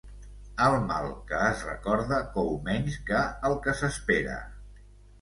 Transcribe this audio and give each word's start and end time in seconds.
El 0.67 0.77
mal 0.85 1.09
que 1.33 1.43
es 1.51 1.61
recorda 1.69 2.23
cou 2.39 2.51
menys 2.73 2.99
que 3.13 3.23
el 3.51 3.61
que 3.67 3.81
s'espera. 3.83 4.43